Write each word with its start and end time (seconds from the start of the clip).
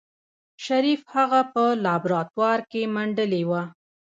شريف 0.65 1.01
هغه 1.15 1.41
په 1.53 1.63
لابراتوار 1.85 2.59
کې 2.71 2.81
منډلې 2.95 3.43
وه. 3.49 3.63